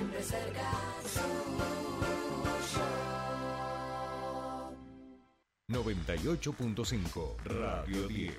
siempre 0.00 0.22
cerca 0.22 0.72
suyo. 1.02 1.60
98.5 5.68 7.36
Radio 7.44 8.08
10. 8.08 8.34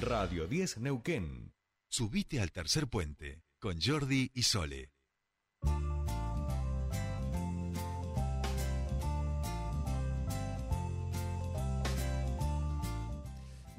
Radio 0.00 0.46
10 0.46 0.78
Neuquén. 0.78 1.52
Subite 1.88 2.40
al 2.40 2.52
tercer 2.52 2.86
puente 2.86 3.42
con 3.58 3.80
Jordi 3.80 4.30
y 4.32 4.44
Sole. 4.44 4.92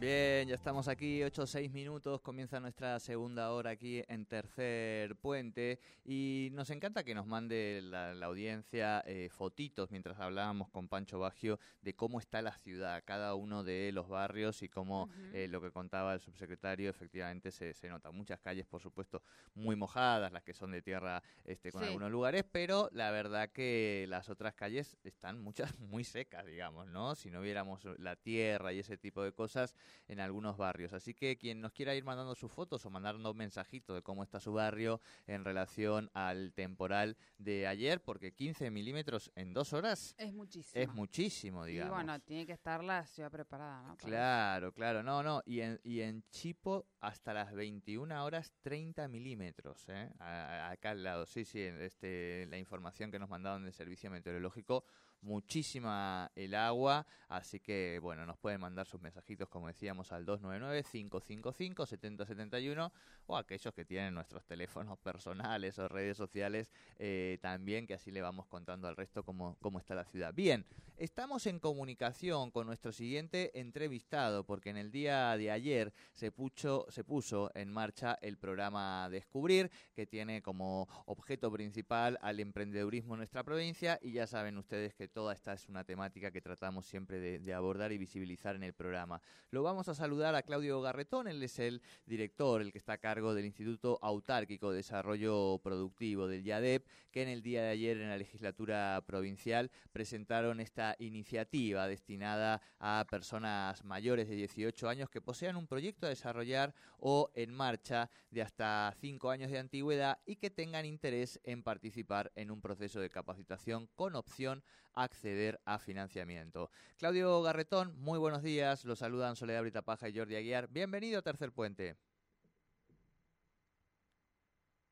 Bien, 0.06 0.48
ya 0.48 0.56
estamos 0.56 0.88
aquí, 0.88 1.22
8 1.22 1.44
o 1.44 1.46
6 1.46 1.72
minutos, 1.72 2.22
comienza 2.22 2.60
nuestra 2.60 3.00
segunda 3.00 3.52
hora 3.52 3.70
aquí 3.70 4.02
en 4.08 4.26
Tercer 4.26 5.16
Puente 5.18 5.80
y 6.04 6.50
nos 6.54 6.72
encanta 6.72 7.04
que 7.04 7.14
nos 7.14 7.28
mande 7.28 7.82
la, 7.84 8.12
la 8.16 8.26
audiencia 8.26 9.04
eh, 9.06 9.30
fotitos 9.30 9.92
mientras 9.92 10.20
hablábamos 10.20 10.70
con 10.70 10.88
Pancho 10.88 11.20
Bagio 11.20 11.60
de 11.84 11.94
cómo 11.96 12.20
está 12.20 12.42
la 12.42 12.58
ciudad, 12.58 13.04
cada 13.06 13.36
uno 13.36 13.64
de 13.64 13.92
los 13.92 14.08
barrios 14.10 14.64
y 14.64 14.70
cómo 14.70 15.08
eh, 15.34 15.48
lo 15.48 15.62
que 15.62 15.70
contaba 15.70 16.16
el 16.16 16.20
subsecretario 16.20 16.90
efectivamente 16.90 17.52
se, 17.52 17.76
se 17.76 17.88
nota. 17.88 18.10
Muchas 18.10 18.40
calles, 18.40 18.66
por 18.66 18.82
supuesto, 18.82 19.22
muy 19.54 19.76
mojadas, 19.76 20.32
las 20.32 20.42
que 20.42 20.56
son 20.56 20.72
de 20.72 20.82
tierra 20.82 21.22
este, 21.46 21.72
con 21.72 21.82
Sí. 21.82 21.88
algunos 21.90 22.10
lugares, 22.10 22.44
pero 22.52 22.90
la 22.92 23.12
verdad 23.12 23.52
que 23.52 24.08
las 24.10 24.30
otras 24.30 24.56
calles 24.56 24.98
están 25.04 25.40
muchas 25.40 25.72
muy 25.80 26.04
secas, 26.04 26.44
digamos, 26.48 26.88
¿no? 26.88 27.14
Si 27.14 27.30
no 27.30 27.40
viéramos 27.40 27.86
la 28.00 28.16
tierra 28.16 28.74
y 28.74 28.80
ese 28.80 28.98
tipo 28.98 29.22
de 29.22 29.32
cosas 29.32 29.76
en 30.08 30.20
algunos 30.20 30.58
barrios. 30.58 30.94
Así 30.94 31.14
que 31.14 31.38
quien 31.38 31.62
nos 31.62 31.72
quiera 31.72 31.96
ir 31.96 32.04
mandando 32.04 32.36
sus 32.36 32.52
fotos 32.52 32.86
o 32.86 32.90
mandando 32.90 33.34
mensajitos 33.34 33.96
de 33.96 34.02
cómo 34.02 34.24
está 34.24 34.40
su 34.40 34.54
barrio 34.54 35.02
en 35.28 35.44
relación 35.46 36.10
al 36.14 36.54
temporal 36.54 37.18
de 37.38 37.68
ayer, 37.68 38.02
porque 38.02 38.34
15 38.34 38.70
milímetros 38.72 39.32
en 39.36 39.54
dos 39.54 39.74
horas 39.74 40.16
Es 40.18 40.34
muchísimo. 40.34 40.82
es 40.84 40.90
muchísimo, 40.94 41.68
Y 41.68 41.72
digamos. 41.74 41.96
bueno, 41.96 42.20
tiene 42.22 42.46
que 42.46 42.54
estar 42.54 42.84
la 42.84 43.06
ciudad 43.06 43.32
preparada, 43.32 43.84
¿no? 43.84 43.98
Claro, 43.98 44.72
claro, 44.74 45.04
no, 45.04 45.24
no, 45.24 45.42
y 45.46 45.62
en, 45.62 45.80
y 45.84 46.02
en 46.02 46.24
Chipo 46.30 46.86
hasta 47.00 47.34
las 47.34 47.54
21 47.54 48.24
horas 48.24 48.52
30 48.62 49.08
milímetros, 49.08 49.88
¿eh? 49.90 50.10
Acá 50.20 50.92
al 50.92 51.04
lado, 51.04 51.26
sí, 51.26 51.46
sí, 51.46 51.60
este, 51.62 52.46
la 52.50 52.58
información 52.58 53.12
que 53.12 53.20
nos 53.20 53.30
mandaron 53.30 53.64
del 53.64 53.74
servicio 53.74 54.10
meteorológico, 54.12 54.84
muchísima 55.22 56.32
el 56.36 56.56
agua, 56.56 57.06
así 57.30 57.60
que 57.60 58.00
bueno, 58.02 58.26
nos 58.26 58.38
pueden 58.38 58.60
mandar 58.60 58.88
sus 58.88 59.02
mensajitos, 59.02 59.48
como 59.50 59.68
decíamos, 59.68 60.12
al 60.12 60.26
299-555-7071 60.26 62.92
o 63.28 63.38
aquellos 63.38 63.74
que 63.74 63.86
tienen 63.86 64.14
nuestros 64.14 64.46
teléfonos 64.46 64.98
personales 65.04 65.80
o 65.80 65.88
redes 65.88 66.18
sociales 66.18 66.72
eh, 67.00 67.38
también, 67.42 67.88
que 67.88 67.94
así 67.94 68.12
le 68.12 68.22
vamos 68.22 68.48
contando 68.48 68.88
al 68.88 68.96
resto 68.96 69.24
cómo, 69.24 69.58
cómo 69.62 69.80
está 69.80 69.96
la 69.96 70.06
ciudad. 70.06 70.34
Bien, 70.34 70.66
estamos 70.98 71.46
en 71.46 71.60
comunicación 71.60 72.52
con 72.52 72.68
nuestro 72.68 72.92
siguiente 72.92 73.60
entrevistado, 73.60 74.46
porque 74.46 74.70
en 74.70 74.78
el 74.78 74.92
día 74.92 75.36
de 75.38 75.52
ayer 75.52 75.94
se, 76.14 76.32
pucho, 76.32 76.86
se 76.90 77.04
puso 77.04 77.52
en 77.54 77.72
marcha 77.72 78.18
el 78.22 78.38
programa 78.38 79.10
Descubrir, 79.10 79.72
que 79.94 80.08
tiene 80.08 80.42
como 80.42 80.88
objeto 81.06 81.52
principal 81.52 82.18
al 82.22 82.40
emprendedurismo 82.40 83.14
en 83.14 83.20
nuestra 83.20 83.44
provincia, 83.44 84.00
y 84.02 84.14
ya 84.14 84.28
saben 84.28 84.58
ustedes 84.58 84.94
que 84.94 85.11
toda 85.12 85.34
esta 85.34 85.54
es 85.54 85.68
una 85.70 85.84
temática 85.84 86.32
que 86.32 86.42
tratamos 86.42 86.86
siempre 86.86 87.20
de, 87.20 87.54
abordar 87.54 87.92
y 87.92 87.98
visibilizar 87.98 88.56
en 88.56 88.64
el 88.64 88.74
programa. 88.74 89.22
Lo 89.50 89.64
vamos 89.64 89.88
a 89.90 89.94
saludar 89.94 90.36
a 90.36 90.44
Claudio 90.44 90.82
Garretón, 90.82 91.28
él 91.28 91.44
es 91.44 91.60
el 91.60 91.82
director, 92.06 92.62
el 92.62 92.72
que 92.72 92.78
está 92.78 92.94
a 92.94 92.98
cargo 92.98 93.34
del 93.34 93.46
Instituto 93.46 94.00
Autárquico 94.02 94.72
de 94.72 94.78
Desarrollo 94.78 95.60
Productivo 95.64 96.28
del 96.28 96.46
IADEP, 96.46 96.88
que 97.12 97.24
en 97.24 97.30
el 97.30 97.42
día 97.42 97.64
de 97.64 97.70
ayer 97.70 97.98
en 97.98 98.10
la 98.10 98.18
legislatura 98.18 99.04
provincial 99.06 99.70
presentaron 99.92 100.60
esta 100.60 100.96
iniciativa 101.00 101.88
destinada 101.88 102.62
a 102.80 103.06
personas 103.10 103.84
mayores 103.84 104.30
de 104.30 104.36
18 104.36 104.88
años 104.88 105.10
que 105.10 105.22
posean 105.22 105.58
un 105.58 105.68
proyecto 105.68 106.06
a 106.06 106.10
desarrollar 106.10 106.74
o 107.00 107.32
en 107.36 107.54
marcha 107.54 108.10
de 108.30 108.42
hasta 108.42 108.94
5 109.00 109.30
años 109.30 109.52
de 109.52 109.60
antigüedad 109.60 110.20
y 110.26 110.38
que 110.38 110.50
tengan 110.50 110.86
interés 110.86 111.40
en 111.44 111.64
participar 111.64 112.32
en 112.36 112.52
un 112.52 112.62
proceso 112.62 113.00
de 113.00 113.10
capacitación 113.10 113.88
con 113.96 114.16
opción 114.16 114.64
acceder 114.94 115.60
a 115.66 115.80
financiamiento. 115.80 116.70
Claudio 116.98 117.42
Garretón, 117.42 117.98
muy 118.00 118.20
buenos 118.20 118.44
días. 118.44 118.86
Los 118.86 119.00
saludan 119.00 119.36
Soledad 119.36 119.62
Brita 119.62 119.82
Paja 119.82 120.10
y 120.10 120.18
Jordi 120.18 120.36
Aguiar. 120.36 120.68
Bienvenido 120.68 121.20
a 121.20 121.22
Tercer 121.22 121.52
Puente. 121.52 121.96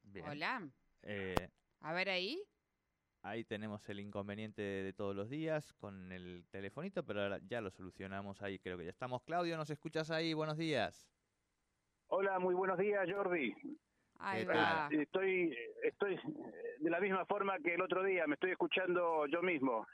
Bien. 0.03 0.27
Hola. 0.27 0.69
Eh, 1.03 1.35
A 1.81 1.93
ver 1.93 2.09
ahí. 2.09 2.41
Ahí 3.21 3.43
tenemos 3.43 3.87
el 3.89 3.99
inconveniente 3.99 4.61
de 4.61 4.93
todos 4.93 5.13
los 5.15 5.29
días 5.29 5.73
con 5.73 6.11
el 6.11 6.45
telefonito, 6.49 7.05
pero 7.05 7.21
ahora 7.21 7.39
ya 7.45 7.59
lo 7.59 7.69
solucionamos 7.69 8.41
ahí, 8.41 8.59
creo 8.59 8.77
que 8.77 8.85
ya 8.85 8.91
estamos. 8.91 9.23
Claudio, 9.23 9.57
¿nos 9.57 9.69
escuchas 9.69 10.09
ahí? 10.09 10.33
Buenos 10.33 10.57
días. 10.57 11.11
Hola, 12.07 12.39
muy 12.39 12.55
buenos 12.55 12.77
días, 12.77 13.07
Jordi. 13.11 13.53
Ahí 14.21 14.45
¿Qué 14.45 14.51
va. 14.53 14.89
Estoy, 14.91 15.57
estoy 15.83 16.19
de 16.79 16.89
la 16.89 16.99
misma 16.99 17.25
forma 17.25 17.57
que 17.59 17.75
el 17.75 17.81
otro 17.81 18.03
día, 18.03 18.27
me 18.27 18.33
estoy 18.33 18.51
escuchando 18.51 19.25
yo 19.27 19.41
mismo. 19.41 19.87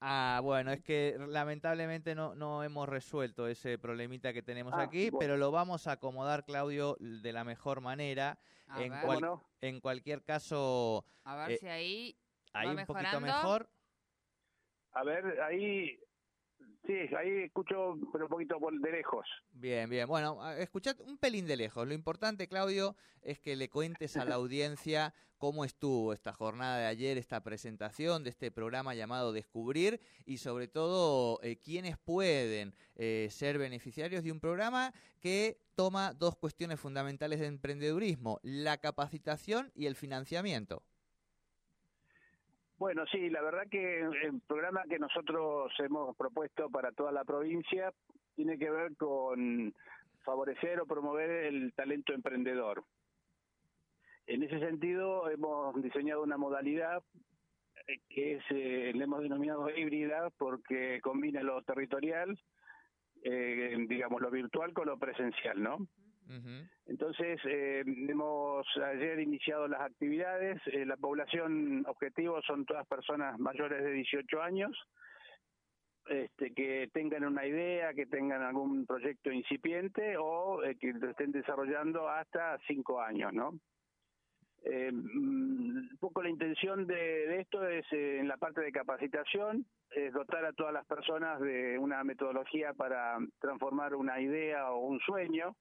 Ah, 0.00 0.40
bueno, 0.42 0.70
es 0.70 0.82
que 0.82 1.16
lamentablemente 1.18 2.14
no, 2.14 2.34
no 2.36 2.62
hemos 2.62 2.88
resuelto 2.88 3.48
ese 3.48 3.78
problemita 3.78 4.32
que 4.32 4.42
tenemos 4.42 4.72
Ah, 4.74 4.82
aquí, 4.82 5.10
bueno. 5.10 5.18
pero 5.18 5.36
lo 5.36 5.50
vamos 5.50 5.88
a 5.88 5.92
acomodar, 5.92 6.44
Claudio, 6.44 6.96
de 7.00 7.32
la 7.32 7.42
mejor 7.42 7.80
manera. 7.80 8.38
A 8.68 8.82
en, 8.82 8.92
ver. 8.92 9.02
cual- 9.02 9.20
¿Cómo 9.20 9.36
no? 9.36 9.42
en 9.60 9.80
cualquier 9.80 10.22
caso, 10.22 11.04
A 11.24 11.36
ver 11.36 11.50
eh, 11.52 11.56
si 11.58 11.66
ahí 11.68 12.16
ahí 12.52 12.66
va 12.68 12.80
un 12.82 12.86
poquito 12.86 13.20
mejorando. 13.20 13.20
mejor. 13.26 13.68
A 14.92 15.02
ver, 15.04 15.40
ahí, 15.40 15.98
sí, 16.86 16.94
ahí 17.16 17.44
escucho, 17.44 17.92
un 17.92 18.28
poquito 18.28 18.58
de 18.80 18.92
lejos. 18.92 19.26
Bien, 19.52 19.88
bien. 19.88 20.06
Bueno, 20.06 20.38
escuchad 20.52 21.00
un 21.00 21.18
pelín 21.18 21.46
de 21.46 21.56
lejos. 21.56 21.86
Lo 21.86 21.94
importante, 21.94 22.48
Claudio, 22.48 22.96
es 23.22 23.38
que 23.38 23.56
le 23.56 23.68
cuentes 23.68 24.16
a 24.16 24.24
la 24.24 24.36
audiencia 24.36 25.14
cómo 25.42 25.64
estuvo 25.64 26.12
esta 26.12 26.32
jornada 26.32 26.78
de 26.78 26.86
ayer, 26.86 27.18
esta 27.18 27.42
presentación 27.42 28.22
de 28.22 28.30
este 28.30 28.52
programa 28.52 28.94
llamado 28.94 29.32
Descubrir 29.32 30.00
y 30.24 30.38
sobre 30.38 30.68
todo 30.68 31.40
eh, 31.42 31.56
quiénes 31.56 31.98
pueden 31.98 32.74
eh, 32.94 33.26
ser 33.28 33.58
beneficiarios 33.58 34.22
de 34.22 34.30
un 34.30 34.38
programa 34.38 34.94
que 35.18 35.58
toma 35.74 36.12
dos 36.12 36.36
cuestiones 36.36 36.78
fundamentales 36.78 37.40
de 37.40 37.46
emprendedurismo, 37.46 38.38
la 38.44 38.78
capacitación 38.78 39.72
y 39.74 39.86
el 39.86 39.96
financiamiento. 39.96 40.84
Bueno, 42.82 43.04
sí, 43.06 43.30
la 43.30 43.40
verdad 43.42 43.68
que 43.70 44.00
el 44.00 44.40
programa 44.44 44.82
que 44.88 44.98
nosotros 44.98 45.72
hemos 45.78 46.16
propuesto 46.16 46.68
para 46.68 46.90
toda 46.90 47.12
la 47.12 47.22
provincia 47.22 47.92
tiene 48.34 48.58
que 48.58 48.68
ver 48.72 48.96
con 48.96 49.72
favorecer 50.24 50.80
o 50.80 50.86
promover 50.86 51.30
el 51.30 51.72
talento 51.74 52.12
emprendedor. 52.12 52.82
En 54.26 54.42
ese 54.42 54.58
sentido, 54.58 55.30
hemos 55.30 55.80
diseñado 55.80 56.24
una 56.24 56.36
modalidad 56.36 57.04
que 58.08 58.34
es, 58.34 58.44
eh, 58.50 58.90
le 58.92 59.04
hemos 59.04 59.22
denominado 59.22 59.70
híbrida 59.70 60.30
porque 60.36 61.00
combina 61.02 61.40
lo 61.44 61.62
territorial, 61.62 62.36
eh, 63.22 63.76
digamos, 63.88 64.20
lo 64.20 64.28
virtual 64.32 64.72
con 64.72 64.88
lo 64.88 64.98
presencial, 64.98 65.62
¿no? 65.62 65.86
Entonces, 66.86 67.40
eh, 67.44 67.82
hemos 67.86 68.66
ayer 68.76 69.20
iniciado 69.20 69.68
las 69.68 69.82
actividades. 69.82 70.60
Eh, 70.66 70.86
la 70.86 70.96
población 70.96 71.84
objetivo 71.86 72.40
son 72.42 72.64
todas 72.64 72.86
personas 72.86 73.38
mayores 73.38 73.82
de 73.84 73.92
18 73.92 74.42
años, 74.42 74.76
este, 76.06 76.52
que 76.52 76.88
tengan 76.92 77.24
una 77.24 77.46
idea, 77.46 77.94
que 77.94 78.06
tengan 78.06 78.42
algún 78.42 78.86
proyecto 78.86 79.30
incipiente 79.30 80.16
o 80.16 80.62
eh, 80.64 80.76
que 80.80 80.92
lo 80.92 81.10
estén 81.10 81.32
desarrollando 81.32 82.08
hasta 82.08 82.58
5 82.66 83.00
años, 83.00 83.32
¿no? 83.32 83.58
Eh, 84.64 84.90
mm, 84.92 85.90
un 85.92 85.98
poco 86.00 86.22
la 86.22 86.28
intención 86.28 86.86
de, 86.86 86.94
de 86.94 87.40
esto 87.40 87.66
es 87.66 87.84
eh, 87.92 88.18
en 88.18 88.28
la 88.28 88.36
parte 88.36 88.60
de 88.60 88.72
capacitación, 88.72 89.66
es 89.90 90.12
dotar 90.12 90.44
a 90.44 90.52
todas 90.52 90.72
las 90.72 90.86
personas 90.86 91.40
de 91.40 91.78
una 91.78 92.02
metodología 92.04 92.72
para 92.72 93.18
transformar 93.40 93.94
una 93.94 94.20
idea 94.20 94.70
o 94.70 94.86
un 94.86 95.00
sueño 95.00 95.56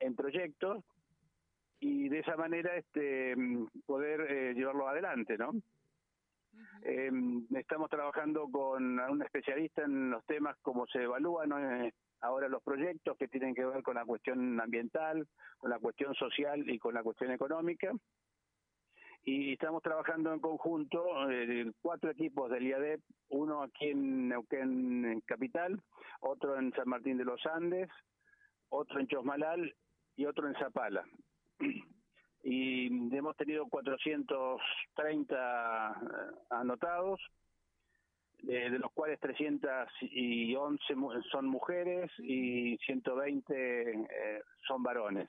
en 0.00 0.14
proyectos 0.14 0.84
y 1.80 2.08
de 2.08 2.20
esa 2.20 2.36
manera 2.36 2.76
este 2.76 3.34
mm, 3.36 3.66
poder 3.86 4.20
eh, 4.30 4.54
llevarlo 4.54 4.88
adelante, 4.88 5.36
¿no? 5.36 5.52
Eh, 6.82 7.10
estamos 7.56 7.88
trabajando 7.88 8.48
con 8.50 8.98
un 8.98 9.22
especialista 9.22 9.84
en 9.84 10.10
los 10.10 10.24
temas 10.26 10.56
como 10.62 10.86
se 10.86 11.02
evalúan 11.02 11.48
¿no? 11.48 11.58
Eh, 11.58 11.92
ahora 12.20 12.48
los 12.48 12.62
proyectos 12.62 13.16
que 13.16 13.28
tienen 13.28 13.54
que 13.54 13.64
ver 13.64 13.82
con 13.82 13.94
la 13.94 14.04
cuestión 14.04 14.60
ambiental, 14.60 15.26
con 15.58 15.70
la 15.70 15.78
cuestión 15.78 16.14
social 16.14 16.68
y 16.68 16.78
con 16.78 16.94
la 16.94 17.02
cuestión 17.02 17.30
económica. 17.30 17.92
Y 19.24 19.52
estamos 19.52 19.82
trabajando 19.82 20.32
en 20.32 20.40
conjunto, 20.40 21.30
eh, 21.30 21.70
cuatro 21.80 22.10
equipos 22.10 22.50
del 22.50 22.66
IADEP, 22.66 23.00
uno 23.28 23.62
aquí 23.62 23.88
en 23.88 24.28
Neuquén 24.28 25.04
en 25.04 25.20
Capital, 25.20 25.80
otro 26.20 26.58
en 26.58 26.72
San 26.72 26.88
Martín 26.88 27.18
de 27.18 27.24
los 27.24 27.44
Andes, 27.46 27.88
otro 28.72 28.98
en 29.00 29.06
Chosmalal 29.06 29.74
y 30.16 30.24
otro 30.26 30.48
en 30.48 30.54
Zapala. 30.54 31.04
y 32.42 32.86
hemos 33.16 33.36
tenido 33.36 33.66
430 33.68 36.00
eh, 36.02 36.06
anotados, 36.50 37.20
de, 38.42 38.70
los 38.70 38.90
cuales 38.92 39.20
311 39.20 40.94
mu- 40.96 41.22
son 41.30 41.46
mujeres 41.46 42.10
y 42.18 42.76
120 42.78 43.92
eh, 43.92 44.42
son 44.66 44.82
varones. 44.82 45.28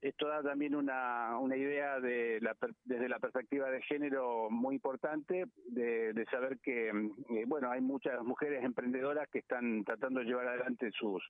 Esto 0.00 0.28
da 0.28 0.42
también 0.42 0.74
una, 0.74 1.36
una 1.38 1.56
idea 1.56 2.00
de 2.00 2.40
la, 2.40 2.56
desde 2.84 3.06
la 3.10 3.18
perspectiva 3.18 3.68
de 3.70 3.82
género 3.82 4.48
muy 4.48 4.76
importante, 4.76 5.44
de, 5.66 6.14
de 6.14 6.24
saber 6.26 6.58
que, 6.60 6.90
mm, 6.90 7.10
eh, 7.36 7.44
bueno, 7.46 7.70
hay 7.70 7.82
muchas 7.82 8.22
mujeres 8.24 8.64
emprendedoras 8.64 9.28
que 9.28 9.40
están 9.40 9.84
tratando 9.84 10.20
de 10.20 10.26
llevar 10.26 10.48
adelante 10.48 10.90
sus, 10.92 11.22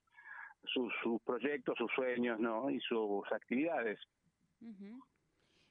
sus, 0.64 0.92
sus 1.02 1.20
proyectos, 1.22 1.76
sus 1.78 1.90
sueños, 1.92 2.38
¿no? 2.38 2.70
Y 2.70 2.80
sus 2.80 3.30
actividades. 3.32 3.98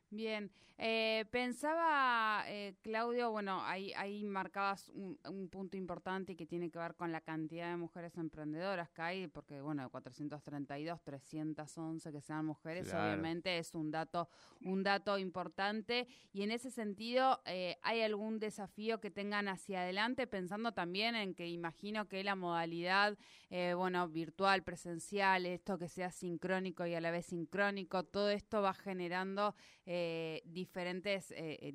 Bien, 0.10 0.50
eh, 0.78 1.26
pensaba, 1.32 2.44
eh, 2.48 2.69
Claudio, 2.82 3.30
bueno, 3.32 3.62
ahí, 3.66 3.92
ahí 3.98 4.24
marcabas 4.24 4.90
un, 4.90 5.20
un 5.30 5.50
punto 5.50 5.76
importante 5.76 6.36
que 6.36 6.46
tiene 6.46 6.70
que 6.72 6.80
ver 6.80 6.96
con 6.96 7.12
la 7.12 7.22
cantidad 7.22 7.70
de 7.70 7.78
mujeres 7.78 8.18
emprendedoras 8.18 8.90
que 8.90 9.02
hay, 9.02 9.28
porque, 9.28 9.60
bueno, 9.60 9.84
de 9.84 9.90
432, 9.90 11.02
311 11.04 12.12
que 12.12 12.22
sean 12.22 12.46
mujeres, 12.46 12.88
Claro. 12.90 13.04
obviamente 13.12 13.58
es 13.58 13.76
un 13.76 13.92
dato, 13.92 14.30
un 14.62 14.84
dato 14.84 15.18
importante. 15.18 16.08
Y 16.32 16.44
en 16.44 16.52
ese 16.52 16.72
sentido, 16.72 17.42
eh, 17.46 17.78
¿hay 17.82 18.02
algún 18.02 18.40
desafío 18.40 19.00
que 19.02 19.12
tengan 19.12 19.48
hacia 19.50 19.82
adelante? 19.82 20.26
Pensando 20.28 20.72
también 20.74 21.16
en 21.16 21.36
que 21.36 21.48
imagino 21.48 22.08
que 22.08 22.24
la 22.24 22.36
modalidad, 22.36 23.18
eh, 23.50 23.74
bueno, 23.76 24.08
virtual, 24.08 24.64
presencial, 24.64 25.46
esto 25.46 25.78
que 25.78 25.90
sea 25.90 26.12
sincrónico 26.12 26.86
y 26.86 26.96
a 26.96 27.02
la 27.02 27.12
vez 27.12 27.26
sincrónico, 27.26 28.04
todo 28.04 28.30
esto 28.30 28.62
va 28.62 28.74
generando 28.74 29.54
eh, 29.86 30.42
diferentes 30.46 31.32
eh, 31.32 31.74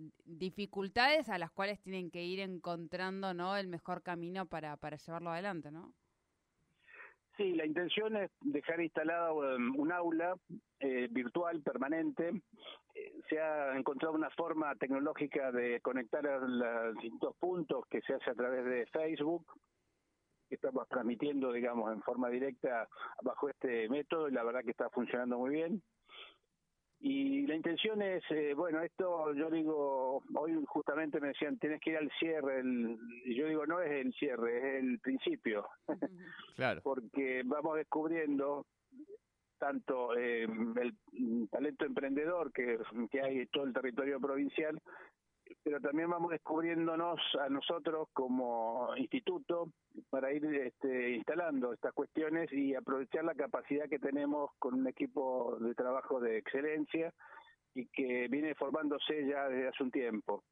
a 0.96 1.38
las 1.38 1.50
cuales 1.50 1.80
tienen 1.80 2.10
que 2.10 2.22
ir 2.22 2.38
encontrando 2.38 3.34
¿no? 3.34 3.56
el 3.56 3.66
mejor 3.66 4.02
camino 4.02 4.46
para, 4.46 4.76
para 4.76 4.96
llevarlo 4.96 5.30
adelante, 5.30 5.72
¿no? 5.72 5.92
Sí, 7.36 7.52
la 7.54 7.66
intención 7.66 8.16
es 8.16 8.30
dejar 8.42 8.80
instalada 8.80 9.32
um, 9.32 9.76
un 9.76 9.90
aula 9.90 10.36
eh, 10.78 11.08
virtual 11.10 11.62
permanente. 11.62 12.28
Eh, 12.94 13.12
se 13.28 13.40
ha 13.40 13.76
encontrado 13.76 14.14
una 14.14 14.30
forma 14.30 14.72
tecnológica 14.76 15.50
de 15.50 15.80
conectar 15.80 16.24
a 16.28 16.38
los 16.38 16.94
distintos 16.94 17.34
puntos 17.40 17.84
que 17.90 18.00
se 18.02 18.14
hace 18.14 18.30
a 18.30 18.34
través 18.34 18.64
de 18.64 18.86
Facebook. 18.86 19.44
Estamos 20.48 20.86
transmitiendo, 20.86 21.52
digamos, 21.52 21.92
en 21.92 22.02
forma 22.02 22.28
directa 22.28 22.86
bajo 23.22 23.48
este 23.48 23.88
método 23.88 24.28
y 24.28 24.32
la 24.32 24.44
verdad 24.44 24.62
que 24.62 24.70
está 24.70 24.88
funcionando 24.90 25.36
muy 25.36 25.50
bien. 25.50 25.82
Y 27.06 27.46
la 27.46 27.54
intención 27.54 28.00
es, 28.00 28.22
eh, 28.30 28.54
bueno, 28.54 28.80
esto 28.80 29.34
yo 29.34 29.50
digo, 29.50 30.22
hoy 30.36 30.58
justamente 30.66 31.20
me 31.20 31.28
decían, 31.28 31.58
tienes 31.58 31.78
que 31.82 31.90
ir 31.90 31.98
al 31.98 32.10
cierre, 32.18 32.60
el, 32.60 32.98
y 33.26 33.34
yo 33.34 33.46
digo, 33.46 33.66
no 33.66 33.82
es 33.82 33.90
el 33.92 34.14
cierre, 34.14 34.56
es 34.56 34.82
el 34.82 34.98
principio 35.00 35.68
Claro. 36.56 36.80
porque 36.82 37.42
vamos 37.44 37.76
descubriendo 37.76 38.64
tanto 39.58 40.16
eh, 40.16 40.44
el 40.44 41.48
talento 41.50 41.84
emprendedor 41.84 42.50
que, 42.54 42.78
que 43.10 43.20
hay 43.20 43.40
en 43.40 43.48
todo 43.48 43.64
el 43.64 43.74
territorio 43.74 44.18
provincial, 44.18 44.80
pero 45.64 45.80
también 45.80 46.10
vamos 46.10 46.30
descubriéndonos 46.30 47.18
a 47.40 47.48
nosotros 47.48 48.08
como 48.12 48.94
instituto 48.98 49.70
para 50.10 50.30
ir 50.30 50.44
este, 50.44 51.12
instalando 51.12 51.72
estas 51.72 51.94
cuestiones 51.94 52.52
y 52.52 52.74
aprovechar 52.74 53.24
la 53.24 53.34
capacidad 53.34 53.88
que 53.88 53.98
tenemos 53.98 54.50
con 54.58 54.74
un 54.74 54.86
equipo 54.86 55.56
de 55.58 55.74
trabajo 55.74 56.20
de 56.20 56.36
excelencia 56.36 57.14
y 57.74 57.86
que 57.86 58.28
viene 58.28 58.54
formándose 58.54 59.26
ya 59.26 59.48
desde 59.48 59.68
hace 59.68 59.82
un 59.82 59.90
tiempo. 59.90 60.44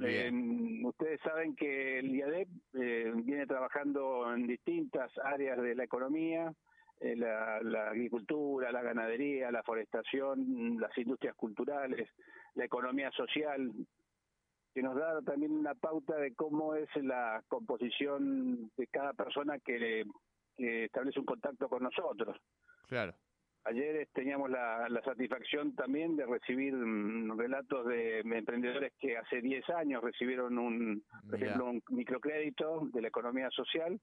Eh, 0.00 0.30
ustedes 0.84 1.20
saben 1.20 1.54
que 1.56 1.98
el 1.98 2.14
IADEP 2.14 2.48
eh, 2.74 3.12
viene 3.14 3.46
trabajando 3.46 4.32
en 4.32 4.46
distintas 4.46 5.10
áreas 5.18 5.60
de 5.60 5.74
la 5.74 5.84
economía, 5.84 6.52
la, 7.16 7.60
la 7.62 7.88
agricultura, 7.90 8.70
la 8.72 8.82
ganadería, 8.82 9.50
la 9.50 9.62
forestación, 9.62 10.78
las 10.80 10.96
industrias 10.96 11.34
culturales, 11.34 12.08
la 12.54 12.64
economía 12.64 13.10
social, 13.10 13.70
que 14.74 14.82
nos 14.82 14.96
da 14.96 15.20
también 15.22 15.52
una 15.52 15.74
pauta 15.74 16.16
de 16.16 16.34
cómo 16.34 16.74
es 16.74 16.88
la 16.96 17.42
composición 17.48 18.70
de 18.76 18.86
cada 18.86 19.12
persona 19.12 19.58
que, 19.58 20.04
que 20.56 20.84
establece 20.84 21.20
un 21.20 21.26
contacto 21.26 21.68
con 21.68 21.82
nosotros. 21.82 22.36
Claro. 22.88 23.14
Ayer 23.64 23.96
eh, 23.96 24.08
teníamos 24.12 24.50
la, 24.50 24.88
la 24.88 25.02
satisfacción 25.02 25.74
también 25.76 26.16
de 26.16 26.26
recibir 26.26 26.74
mm, 26.74 27.38
relatos 27.38 27.86
de 27.86 28.20
emprendedores 28.20 28.92
que 28.98 29.16
hace 29.16 29.40
10 29.40 29.68
años 29.70 30.02
recibieron 30.02 30.58
un, 30.58 31.04
por 31.30 31.38
Mirá. 31.38 31.46
ejemplo, 31.52 31.70
un 31.70 31.82
microcrédito 31.90 32.88
de 32.92 33.02
la 33.02 33.08
economía 33.08 33.50
social 33.50 34.00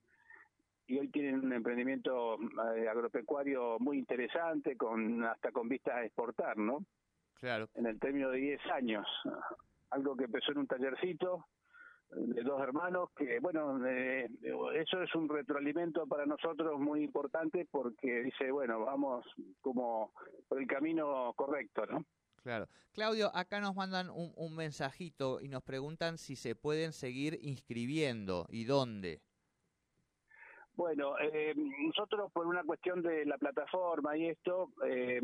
y 0.90 0.98
hoy 0.98 1.08
tienen 1.10 1.46
un 1.46 1.54
emprendimiento 1.54 2.38
eh, 2.76 2.90
agropecuario 2.90 3.78
muy 3.80 4.00
interesante, 4.00 4.76
con 4.76 5.24
hasta 5.24 5.52
con 5.52 5.70
vistas 5.70 5.94
a 5.94 6.04
exportar, 6.04 6.58
¿no? 6.58 6.84
Claro. 7.36 7.70
En 7.76 7.86
el 7.86 8.00
término 8.00 8.32
de 8.32 8.40
10 8.40 8.60
años. 8.74 9.06
Algo 9.92 10.16
que 10.16 10.24
empezó 10.26 10.52
en 10.52 10.58
un 10.58 10.68
tallercito 10.68 11.46
eh, 12.10 12.16
de 12.18 12.42
dos 12.42 12.60
hermanos, 12.60 13.12
que 13.16 13.40
bueno, 13.40 13.86
eh, 13.88 14.28
eso 14.76 15.04
es 15.04 15.14
un 15.14 15.30
retroalimento 15.30 16.08
para 16.08 16.26
nosotros 16.26 16.80
muy 16.80 17.04
importante 17.04 17.68
porque 17.70 18.24
dice, 18.24 18.50
bueno, 18.50 18.80
vamos 18.84 19.24
como 19.62 20.12
por 20.48 20.60
el 20.60 20.68
camino 20.68 21.34
correcto, 21.36 21.86
¿no? 21.86 22.04
Claro. 22.42 22.68
Claudio, 22.94 23.30
acá 23.36 23.60
nos 23.60 23.76
mandan 23.76 24.10
un, 24.10 24.34
un 24.36 24.56
mensajito 24.56 25.40
y 25.40 25.50
nos 25.50 25.62
preguntan 25.62 26.18
si 26.18 26.36
se 26.36 26.56
pueden 26.56 26.94
seguir 26.94 27.38
inscribiendo 27.44 28.48
y 28.50 28.64
dónde. 28.64 29.22
Bueno, 30.80 31.16
eh, 31.20 31.54
nosotros 31.58 32.32
por 32.32 32.48
una 32.48 32.64
cuestión 32.64 33.02
de 33.02 33.26
la 33.26 33.38
plataforma 33.38 34.16
y 34.16 34.30
esto, 34.30 34.70
eh, 34.88 35.20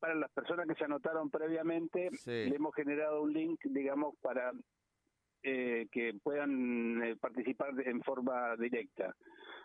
para 0.00 0.14
las 0.14 0.30
personas 0.30 0.66
que 0.66 0.74
se 0.76 0.84
anotaron 0.84 1.28
previamente, 1.28 2.08
Sí. 2.14 2.46
le 2.48 2.56
hemos 2.56 2.74
generado 2.74 3.20
un 3.22 3.34
link, 3.34 3.60
digamos, 3.64 4.14
para 4.22 4.50
eh, 5.44 5.88
que 5.92 6.14
puedan 6.22 7.02
eh, 7.02 7.16
participar 7.16 7.74
de- 7.74 7.90
en 7.90 8.00
forma 8.02 8.56
directa. 8.56 9.14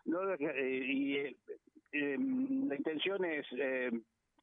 No, 0.06 0.30
eh, 0.34 0.82
y 0.84 1.16
eh, 1.16 1.38
eh, 1.94 2.18
la 2.20 2.76
intención 2.76 3.24
es 3.24 3.46
eh, 3.58 3.92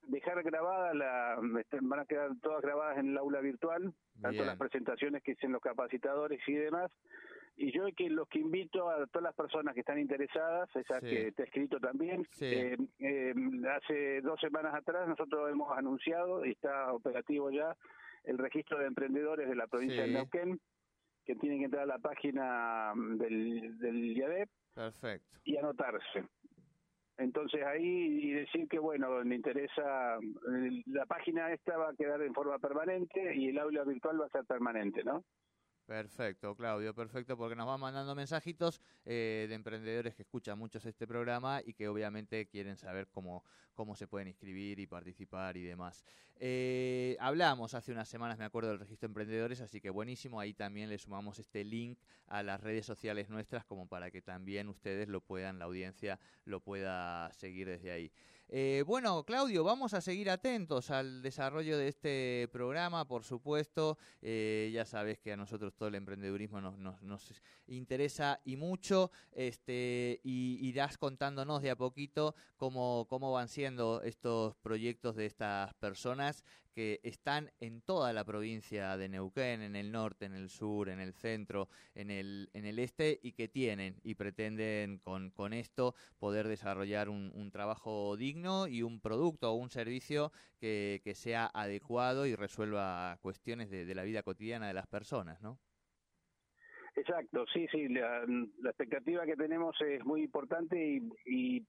dejar 0.06 0.42
grabada, 0.44 0.94
la, 0.94 1.38
este, 1.60 1.78
van 1.82 2.00
a 2.00 2.06
quedar 2.06 2.30
todas 2.40 2.62
grabadas 2.62 2.96
en 2.98 3.10
el 3.10 3.18
aula 3.18 3.40
virtual, 3.40 3.92
tanto 4.22 4.30
Bien. 4.30 4.46
las 4.46 4.56
presentaciones 4.56 5.22
que 5.24 5.32
hacen 5.32 5.52
los 5.52 5.60
capacitadores 5.60 6.40
y 6.46 6.54
demás. 6.54 6.90
Y 7.56 7.70
yo 7.72 7.84
que 7.96 8.10
los 8.10 8.28
que 8.28 8.40
invito 8.40 8.88
a 8.90 9.06
todas 9.06 9.22
las 9.22 9.34
personas 9.34 9.74
que 9.74 9.80
están 9.80 9.98
interesadas, 10.00 10.68
esa 10.74 10.98
Sí. 11.00 11.06
que 11.08 11.32
te 11.32 11.42
he 11.42 11.46
escrito 11.46 11.78
también, 11.78 12.26
Sí. 12.32 12.46
eh, 12.46 12.76
eh, 12.98 13.34
hace 13.70 14.20
dos 14.22 14.40
semanas 14.40 14.74
atrás 14.74 15.06
nosotros 15.08 15.50
hemos 15.52 15.70
anunciado 15.76 16.44
y 16.44 16.50
está 16.52 16.92
operativo 16.92 17.50
ya 17.50 17.76
el 18.24 18.38
registro 18.38 18.78
de 18.78 18.86
emprendedores 18.86 19.48
de 19.48 19.54
la 19.54 19.66
provincia 19.68 20.02
Sí. 20.04 20.08
de 20.08 20.14
Neuquén, 20.14 20.60
que 21.24 21.36
tienen 21.36 21.58
que 21.60 21.64
entrar 21.66 21.84
a 21.84 21.86
la 21.86 21.98
página 21.98 22.92
del, 22.96 23.78
del 23.78 24.16
IADEP 24.16 24.48
Perfecto. 24.74 25.38
y 25.44 25.56
anotarse. 25.56 26.24
Entonces 27.16 27.62
ahí 27.64 27.84
y 27.86 28.30
decir 28.32 28.66
que 28.68 28.80
bueno, 28.80 29.24
me 29.24 29.36
interesa, 29.36 30.16
eh, 30.18 30.82
la 30.86 31.06
página 31.06 31.52
esta 31.52 31.76
va 31.76 31.90
a 31.90 31.94
quedar 31.94 32.20
en 32.22 32.34
forma 32.34 32.58
permanente 32.58 33.36
y 33.36 33.50
el 33.50 33.58
aula 33.58 33.84
virtual 33.84 34.20
va 34.20 34.26
a 34.26 34.30
ser 34.30 34.44
permanente, 34.44 35.04
¿no? 35.04 35.24
Perfecto, 35.86 36.56
Claudio, 36.56 36.94
perfecto, 36.94 37.36
porque 37.36 37.54
nos 37.54 37.66
van 37.66 37.78
mandando 37.78 38.14
mensajitos 38.14 38.80
eh, 39.04 39.44
de 39.46 39.54
emprendedores 39.54 40.14
que 40.14 40.22
escuchan 40.22 40.58
muchos 40.58 40.86
este 40.86 41.06
programa 41.06 41.60
y 41.62 41.74
que 41.74 41.88
obviamente 41.88 42.46
quieren 42.46 42.78
saber 42.78 43.06
cómo, 43.08 43.44
cómo 43.74 43.94
se 43.94 44.06
pueden 44.06 44.28
inscribir 44.28 44.78
y 44.80 44.86
participar 44.86 45.58
y 45.58 45.62
demás. 45.62 46.02
Eh, 46.40 47.18
hablamos 47.20 47.74
hace 47.74 47.92
unas 47.92 48.08
semanas, 48.08 48.38
me 48.38 48.46
acuerdo, 48.46 48.70
del 48.70 48.78
registro 48.78 49.08
de 49.08 49.10
emprendedores, 49.10 49.60
así 49.60 49.82
que 49.82 49.90
buenísimo, 49.90 50.40
ahí 50.40 50.54
también 50.54 50.88
le 50.88 50.96
sumamos 50.96 51.38
este 51.38 51.62
link 51.64 51.98
a 52.28 52.42
las 52.42 52.62
redes 52.62 52.86
sociales 52.86 53.28
nuestras 53.28 53.66
como 53.66 53.86
para 53.86 54.10
que 54.10 54.22
también 54.22 54.68
ustedes 54.68 55.08
lo 55.08 55.20
puedan, 55.20 55.58
la 55.58 55.66
audiencia 55.66 56.18
lo 56.46 56.60
pueda 56.60 57.30
seguir 57.34 57.68
desde 57.68 57.90
ahí. 57.92 58.10
Eh, 58.48 58.84
bueno, 58.86 59.24
Claudio, 59.24 59.64
vamos 59.64 59.94
a 59.94 60.00
seguir 60.00 60.28
atentos 60.28 60.90
al 60.90 61.22
desarrollo 61.22 61.78
de 61.78 61.88
este 61.88 62.48
programa, 62.52 63.06
por 63.06 63.24
supuesto. 63.24 63.96
Eh, 64.20 64.70
ya 64.72 64.84
sabes 64.84 65.18
que 65.18 65.32
a 65.32 65.36
nosotros 65.36 65.74
todo 65.74 65.88
el 65.88 65.94
emprendedurismo 65.94 66.60
nos, 66.60 66.78
nos, 66.78 67.02
nos 67.02 67.42
interesa 67.66 68.40
y 68.44 68.56
mucho, 68.56 69.10
este, 69.32 70.20
y 70.22 70.58
irás 70.66 70.98
contándonos 70.98 71.62
de 71.62 71.70
a 71.70 71.76
poquito 71.76 72.34
cómo, 72.56 73.06
cómo 73.08 73.32
van 73.32 73.48
siendo 73.48 74.02
estos 74.02 74.54
proyectos 74.56 75.16
de 75.16 75.26
estas 75.26 75.72
personas 75.74 76.44
que 76.74 77.00
están 77.02 77.50
en 77.60 77.80
toda 77.80 78.12
la 78.12 78.24
provincia 78.24 78.96
de 78.96 79.08
Neuquén, 79.08 79.62
en 79.62 79.76
el 79.76 79.92
norte, 79.92 80.26
en 80.26 80.34
el 80.34 80.50
sur, 80.50 80.88
en 80.88 81.00
el 81.00 81.14
centro, 81.14 81.68
en 81.94 82.10
el, 82.10 82.50
en 82.52 82.66
el 82.66 82.78
este, 82.78 83.20
y 83.22 83.32
que 83.32 83.48
tienen 83.48 83.96
y 84.02 84.16
pretenden 84.16 84.98
con, 84.98 85.30
con 85.30 85.52
esto 85.52 85.94
poder 86.18 86.48
desarrollar 86.48 87.08
un, 87.08 87.30
un 87.34 87.50
trabajo 87.50 88.16
digno 88.16 88.66
y 88.66 88.82
un 88.82 89.00
producto 89.00 89.52
o 89.52 89.54
un 89.54 89.70
servicio 89.70 90.32
que, 90.58 91.00
que 91.04 91.14
sea 91.14 91.50
adecuado 91.54 92.26
y 92.26 92.34
resuelva 92.34 93.18
cuestiones 93.22 93.70
de, 93.70 93.84
de 93.84 93.94
la 93.94 94.02
vida 94.02 94.22
cotidiana 94.22 94.66
de 94.66 94.74
las 94.74 94.86
personas, 94.86 95.40
¿no? 95.40 95.58
Exacto, 96.96 97.44
sí, 97.52 97.66
sí, 97.72 97.88
la, 97.88 98.24
la 98.60 98.70
expectativa 98.70 99.26
que 99.26 99.34
tenemos 99.34 99.74
es 99.80 100.04
muy 100.04 100.22
importante 100.22 100.76
y, 100.78 101.02
y 101.26 101.66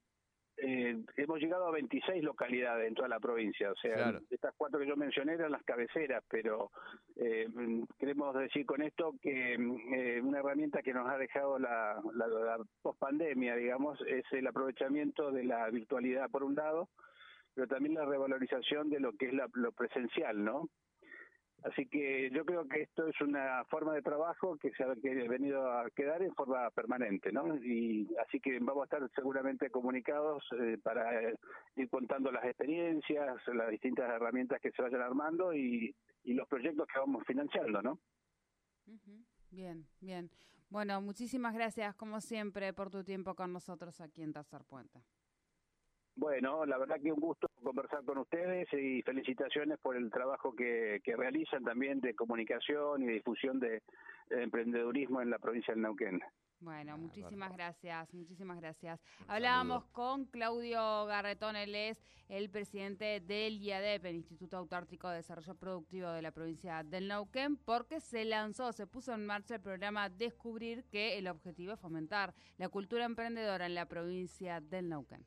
eh, 0.57 0.97
hemos 1.17 1.39
llegado 1.39 1.67
a 1.67 1.71
26 1.71 2.23
localidades 2.23 2.87
en 2.87 2.95
toda 2.95 3.07
la 3.07 3.19
provincia, 3.19 3.71
o 3.71 3.75
sea, 3.75 3.93
Claro. 3.95 4.19
estas 4.29 4.53
cuatro 4.57 4.79
que 4.79 4.87
yo 4.87 4.95
mencioné 4.95 5.33
eran 5.33 5.51
las 5.51 5.63
cabeceras, 5.63 6.23
pero 6.29 6.71
eh, 7.17 7.47
queremos 7.99 8.33
decir 8.35 8.65
con 8.65 8.81
esto 8.81 9.13
que 9.21 9.53
eh, 9.55 10.21
una 10.21 10.39
herramienta 10.39 10.81
que 10.81 10.93
nos 10.93 11.09
ha 11.09 11.17
dejado 11.17 11.59
la, 11.59 12.01
la, 12.13 12.27
la 12.27 12.57
pospandemia, 12.81 13.55
digamos, 13.55 13.99
es 14.07 14.23
el 14.31 14.47
aprovechamiento 14.47 15.31
de 15.31 15.43
la 15.43 15.69
virtualidad 15.69 16.29
por 16.29 16.43
un 16.43 16.55
lado, 16.55 16.89
pero 17.53 17.67
también 17.67 17.95
la 17.95 18.05
revalorización 18.05 18.89
de 18.89 18.99
lo 18.99 19.13
que 19.13 19.27
es 19.27 19.33
la, 19.33 19.47
lo 19.53 19.71
presencial, 19.71 20.43
¿no? 20.43 20.69
Así 21.65 21.87
que 21.87 22.29
yo 22.29 22.45
creo 22.45 22.67
que 22.67 22.83
esto 22.83 23.07
es 23.07 23.19
una 23.21 23.65
forma 23.65 23.95
de 23.95 24.03
trabajo 24.03 24.55
que 24.57 24.71
se 24.73 24.83
ha 24.83 24.87
venido 24.87 25.67
a 25.71 25.89
quedar 25.89 26.21
en 26.21 26.35
forma 26.35 26.69
permanente, 26.69 27.31
¿no? 27.31 27.57
Y 27.57 28.07
así 28.23 28.39
que 28.39 28.59
vamos 28.59 28.83
a 28.83 28.83
estar 28.83 29.11
seguramente 29.15 29.71
comunicados 29.71 30.43
eh, 30.59 30.77
para 30.83 31.09
ir 31.75 31.89
contando 31.89 32.31
las 32.31 32.45
experiencias, 32.45 33.35
las 33.47 33.69
distintas 33.71 34.07
herramientas 34.11 34.61
que 34.61 34.71
se 34.73 34.81
vayan 34.83 35.01
armando 35.01 35.55
y, 35.55 35.95
y 36.23 36.33
los 36.33 36.47
proyectos 36.47 36.87
que 36.87 36.99
vamos 36.99 37.23
financiando, 37.25 37.81
¿no? 37.81 37.99
Bien, 39.49 39.87
bien. 40.01 40.29
Bueno, 40.69 41.01
muchísimas 41.01 41.55
gracias, 41.55 41.95
como 41.95 42.21
siempre, 42.21 42.73
por 42.73 42.91
tu 42.91 43.03
tiempo 43.03 43.33
con 43.33 43.51
nosotros 43.51 44.01
aquí 44.01 44.21
en 44.21 44.33
Tercer 44.33 44.63
Puente. 44.65 45.01
Bueno, 46.15 46.63
la 46.65 46.77
verdad 46.77 47.01
que 47.01 47.11
un 47.11 47.19
gusto 47.19 47.47
conversar 47.65 48.05
con 48.05 48.19
ustedes 48.19 48.67
y 48.73 49.01
felicitaciones 49.01 49.77
por 49.79 49.97
el 49.97 50.09
trabajo 50.11 50.55
que, 50.55 51.01
que 51.03 51.15
realizan 51.17 51.63
también 51.65 51.99
de 51.99 52.15
comunicación 52.15 53.03
y 53.03 53.07
de 53.07 53.13
difusión 53.13 53.59
de, 53.59 53.81
de 54.29 54.43
emprendedurismo 54.43 55.21
en 55.21 55.29
la 55.31 55.39
provincia 55.39 55.73
del 55.73 55.83
Neuquén. 55.83 56.21
Bueno, 56.61 56.93
Ah, 56.93 56.97
muchísimas 56.97 57.51
gracias, 57.51 58.13
muchísimas 58.13 58.57
gracias. 58.59 59.01
Un 59.19 59.25
Hablábamos 59.31 59.83
saludo. 59.83 59.93
con 59.93 60.25
Claudio 60.25 61.05
Garretón, 61.05 61.55
él 61.57 61.75
es 61.75 62.01
el 62.29 62.49
presidente 62.49 63.19
del 63.19 63.57
IADEP, 63.61 64.05
el 64.05 64.15
Instituto 64.15 64.57
Autártico 64.57 65.09
de 65.09 65.17
Desarrollo 65.17 65.53
Productivo 65.55 66.09
de 66.11 66.21
la 66.21 66.31
provincia 66.31 66.81
del 66.83 67.07
Neuquén, 67.09 67.57
porque 67.57 67.99
se 67.99 68.23
lanzó, 68.25 68.71
se 68.71 68.87
puso 68.87 69.13
en 69.13 69.25
marcha 69.25 69.55
el 69.55 69.61
programa 69.61 70.09
Descubrir, 70.09 70.85
que 70.85 71.17
el 71.17 71.27
objetivo 71.27 71.73
es 71.73 71.79
fomentar 71.79 72.33
la 72.57 72.69
cultura 72.69 73.03
emprendedora 73.05 73.65
en 73.65 73.75
la 73.75 73.85
provincia 73.87 74.61
del 74.61 74.89
Neuquén. 74.89 75.25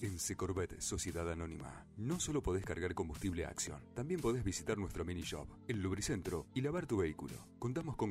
En 0.00 0.20
Secorvet 0.20 0.80
Sociedad 0.80 1.28
Anónima, 1.28 1.84
no 1.96 2.20
solo 2.20 2.40
podés 2.40 2.64
cargar 2.64 2.94
combustible 2.94 3.44
a 3.44 3.48
acción, 3.48 3.82
también 3.94 4.20
podés 4.20 4.44
visitar 4.44 4.78
nuestro 4.78 5.04
mini 5.04 5.22
shop, 5.22 5.48
el 5.66 5.82
lubricentro 5.82 6.46
y 6.54 6.60
lavar 6.60 6.86
tu 6.86 6.98
vehículo. 6.98 7.34
Contamos 7.58 7.96
con 7.96 8.06